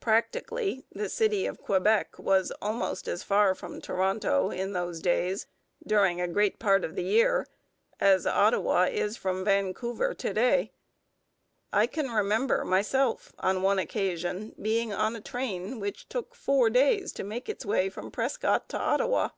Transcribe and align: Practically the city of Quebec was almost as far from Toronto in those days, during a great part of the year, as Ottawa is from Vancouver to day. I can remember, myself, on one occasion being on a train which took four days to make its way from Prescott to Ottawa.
Practically 0.00 0.86
the 0.90 1.10
city 1.10 1.44
of 1.44 1.60
Quebec 1.60 2.18
was 2.18 2.50
almost 2.52 3.06
as 3.06 3.22
far 3.22 3.54
from 3.54 3.82
Toronto 3.82 4.48
in 4.50 4.72
those 4.72 4.98
days, 4.98 5.46
during 5.86 6.22
a 6.22 6.26
great 6.26 6.58
part 6.58 6.86
of 6.86 6.94
the 6.96 7.04
year, 7.04 7.46
as 8.00 8.26
Ottawa 8.26 8.84
is 8.84 9.18
from 9.18 9.44
Vancouver 9.44 10.14
to 10.14 10.32
day. 10.32 10.72
I 11.70 11.86
can 11.86 12.08
remember, 12.10 12.64
myself, 12.64 13.34
on 13.40 13.60
one 13.60 13.78
occasion 13.78 14.54
being 14.58 14.94
on 14.94 15.14
a 15.14 15.20
train 15.20 15.80
which 15.80 16.08
took 16.08 16.34
four 16.34 16.70
days 16.70 17.12
to 17.12 17.22
make 17.22 17.46
its 17.50 17.66
way 17.66 17.90
from 17.90 18.10
Prescott 18.10 18.70
to 18.70 18.78
Ottawa. 18.78 19.28